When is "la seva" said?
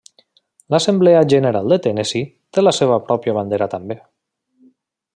2.65-2.99